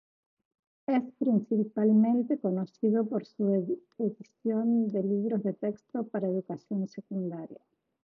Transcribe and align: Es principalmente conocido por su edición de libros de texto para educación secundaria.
Es 0.87 1.03
principalmente 1.19 2.39
conocido 2.39 3.05
por 3.07 3.23
su 3.27 3.71
edición 3.99 4.87
de 4.89 5.03
libros 5.03 5.43
de 5.43 5.53
texto 5.53 6.07
para 6.07 6.25
educación 6.27 6.87
secundaria. 6.87 7.61